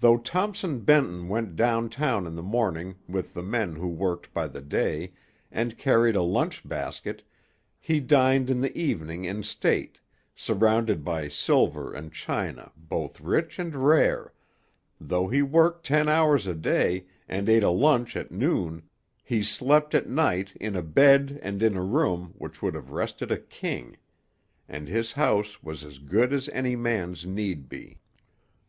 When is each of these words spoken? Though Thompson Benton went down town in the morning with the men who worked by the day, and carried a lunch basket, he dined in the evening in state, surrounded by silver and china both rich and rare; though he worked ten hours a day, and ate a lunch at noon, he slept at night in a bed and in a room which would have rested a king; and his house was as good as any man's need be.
Though 0.00 0.16
Thompson 0.16 0.80
Benton 0.80 1.28
went 1.28 1.54
down 1.54 1.88
town 1.88 2.26
in 2.26 2.34
the 2.34 2.42
morning 2.42 2.96
with 3.06 3.34
the 3.34 3.42
men 3.44 3.76
who 3.76 3.86
worked 3.88 4.34
by 4.34 4.48
the 4.48 4.60
day, 4.60 5.12
and 5.52 5.78
carried 5.78 6.16
a 6.16 6.22
lunch 6.22 6.68
basket, 6.68 7.22
he 7.78 8.00
dined 8.00 8.50
in 8.50 8.60
the 8.62 8.76
evening 8.76 9.24
in 9.24 9.44
state, 9.44 10.00
surrounded 10.34 11.04
by 11.04 11.28
silver 11.28 11.92
and 11.94 12.12
china 12.12 12.72
both 12.76 13.20
rich 13.20 13.60
and 13.60 13.76
rare; 13.76 14.32
though 15.00 15.28
he 15.28 15.40
worked 15.40 15.86
ten 15.86 16.08
hours 16.08 16.48
a 16.48 16.54
day, 16.56 17.06
and 17.28 17.48
ate 17.48 17.62
a 17.62 17.70
lunch 17.70 18.16
at 18.16 18.32
noon, 18.32 18.82
he 19.22 19.40
slept 19.40 19.94
at 19.94 20.08
night 20.08 20.52
in 20.56 20.74
a 20.74 20.82
bed 20.82 21.38
and 21.44 21.62
in 21.62 21.76
a 21.76 21.84
room 21.84 22.34
which 22.36 22.60
would 22.60 22.74
have 22.74 22.90
rested 22.90 23.30
a 23.30 23.38
king; 23.38 23.96
and 24.68 24.88
his 24.88 25.12
house 25.12 25.62
was 25.62 25.84
as 25.84 26.00
good 26.00 26.32
as 26.32 26.48
any 26.48 26.74
man's 26.74 27.24
need 27.24 27.68
be. 27.68 28.00